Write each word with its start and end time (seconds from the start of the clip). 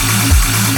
Thank 0.00 0.72
you. 0.72 0.77